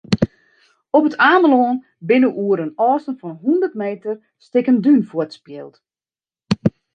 [0.97, 1.75] Op It Amelân
[2.07, 5.73] binne oer in ôfstân fan hûndert meter stikken dún fuortspield.